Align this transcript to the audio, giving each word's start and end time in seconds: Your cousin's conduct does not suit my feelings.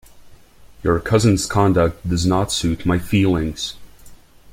Your 0.81 0.99
cousin's 0.99 1.45
conduct 1.45 2.09
does 2.09 2.25
not 2.25 2.51
suit 2.51 2.87
my 2.87 2.97
feelings. 2.97 3.75